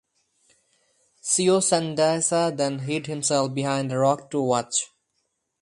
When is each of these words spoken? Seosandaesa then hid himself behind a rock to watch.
Seosandaesa 1.21 2.57
then 2.57 2.79
hid 2.79 3.05
himself 3.05 3.53
behind 3.53 3.91
a 3.91 3.99
rock 3.99 4.31
to 4.31 4.41
watch. 4.41 4.87